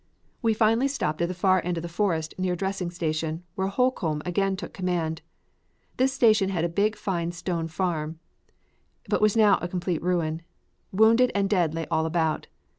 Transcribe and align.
We 0.41 0.55
finally 0.55 0.87
stopped 0.87 1.21
at 1.21 1.27
the 1.27 1.35
far 1.35 1.61
end 1.63 1.77
of 1.77 1.83
the 1.83 1.87
forest 1.87 2.33
near 2.39 2.53
a 2.53 2.57
dressing 2.57 2.89
station, 2.89 3.43
where 3.53 3.67
Holcomb 3.67 4.23
again 4.25 4.55
took 4.55 4.73
command. 4.73 5.21
This 5.97 6.11
station 6.11 6.49
had 6.49 6.61
been 6.61 6.71
a 6.71 6.73
big 6.73 6.95
fine 6.95 7.31
stone 7.33 7.67
farm 7.67 8.17
but 9.07 9.21
was 9.21 9.37
now 9.37 9.59
a 9.61 9.67
complete 9.67 10.01
ruin 10.01 10.41
wounded 10.91 11.31
and 11.35 11.47
dead 11.47 11.75
lay 11.75 11.85
all 11.91 12.07
about. 12.07 12.47